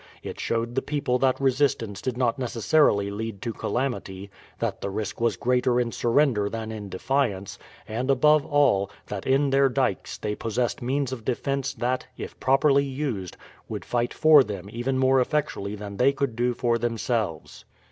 It 0.23 0.39
showed 0.39 0.73
the 0.73 0.81
people 0.81 1.19
that 1.19 1.39
resistance 1.39 2.01
did 2.01 2.17
not 2.17 2.39
necessarily 2.39 3.11
lead 3.11 3.39
to 3.43 3.53
calamity, 3.53 4.31
that 4.57 4.81
the 4.81 4.89
risk 4.89 5.21
was 5.21 5.37
greater 5.37 5.79
in 5.79 5.91
surrender 5.91 6.49
than 6.49 6.71
in 6.71 6.89
defiance, 6.89 7.59
and, 7.87 8.09
above 8.09 8.43
all, 8.43 8.89
that 9.05 9.27
in 9.27 9.51
their 9.51 9.69
dykes 9.69 10.17
they 10.17 10.33
possessed 10.33 10.81
means 10.81 11.11
of 11.11 11.23
defence 11.23 11.71
that, 11.75 12.07
if 12.17 12.39
properly 12.39 12.83
used, 12.83 13.37
would 13.69 13.85
fight 13.85 14.11
for 14.11 14.43
them 14.43 14.71
even 14.71 14.97
more 14.97 15.21
effectually 15.21 15.75
than 15.75 15.97
they 15.97 16.13
could 16.13 16.35
do 16.35 16.55
for 16.55 16.79
themselves. 16.79 17.65